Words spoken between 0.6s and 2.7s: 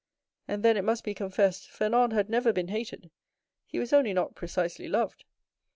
then, it must be confessed, Fernand had never been